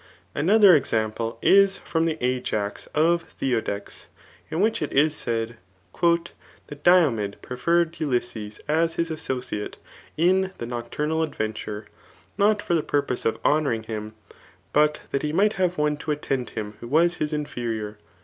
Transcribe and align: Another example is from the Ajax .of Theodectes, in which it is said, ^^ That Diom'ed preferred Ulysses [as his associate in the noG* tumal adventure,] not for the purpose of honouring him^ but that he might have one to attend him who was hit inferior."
Another 0.33 0.73
example 0.73 1.37
is 1.43 1.77
from 1.77 2.05
the 2.05 2.17
Ajax 2.25 2.87
.of 2.95 3.23
Theodectes, 3.39 4.07
in 4.49 4.59
which 4.59 4.81
it 4.81 4.91
is 4.91 5.15
said, 5.15 5.57
^^ 5.93 6.27
That 6.67 6.83
Diom'ed 6.83 7.39
preferred 7.43 7.99
Ulysses 7.99 8.59
[as 8.67 8.95
his 8.95 9.11
associate 9.11 9.77
in 10.17 10.53
the 10.57 10.65
noG* 10.65 10.89
tumal 10.89 11.23
adventure,] 11.23 11.85
not 12.35 12.63
for 12.63 12.73
the 12.73 12.81
purpose 12.81 13.25
of 13.25 13.37
honouring 13.45 13.83
him^ 13.83 14.13
but 14.73 15.01
that 15.11 15.21
he 15.21 15.31
might 15.31 15.53
have 15.61 15.77
one 15.77 15.97
to 15.97 16.09
attend 16.09 16.49
him 16.57 16.73
who 16.79 16.87
was 16.87 17.17
hit 17.17 17.31
inferior." 17.31 17.99